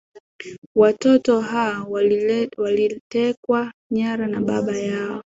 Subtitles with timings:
[0.75, 1.85] watoto ha
[2.59, 5.21] walitekwa nyara na baba yao